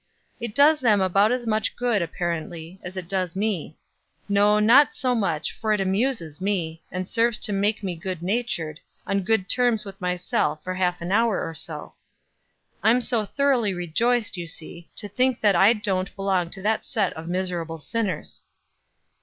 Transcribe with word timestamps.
It 0.39 0.55
does 0.55 0.79
them 0.79 0.99
about 0.99 1.31
as 1.31 1.45
much 1.45 1.75
good, 1.75 2.01
apparently, 2.01 2.79
as 2.81 2.97
it 2.97 3.07
does 3.07 3.35
me 3.35 3.77
no 4.27 4.59
not 4.59 4.95
so 4.95 5.13
much, 5.13 5.51
for 5.51 5.73
it 5.73 5.79
amuses 5.79 6.41
me, 6.41 6.81
and 6.91 7.07
serves 7.07 7.37
to 7.37 7.53
make 7.53 7.83
me 7.83 7.95
good 7.95 8.23
natured, 8.23 8.79
on 9.05 9.19
good 9.21 9.47
terms 9.47 9.85
with 9.85 10.01
myself 10.01 10.63
for 10.63 10.73
half 10.73 11.01
an 11.01 11.11
hour 11.11 11.45
or 11.47 11.53
so. 11.53 11.93
I'm 12.81 12.99
so 12.99 13.25
thoroughly 13.25 13.75
rejoiced, 13.75 14.37
you 14.37 14.47
see, 14.47 14.89
to 14.95 15.07
think 15.07 15.39
that 15.41 15.55
I 15.55 15.73
don't 15.73 16.15
belong 16.15 16.49
to 16.49 16.63
that 16.63 16.83
set 16.83 17.13
of 17.13 17.27
miserable 17.27 17.77
sinners." 17.77 18.41